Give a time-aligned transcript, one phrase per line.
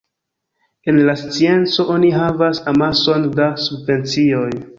[0.93, 4.49] En la scienco oni havas amason da subvencioj.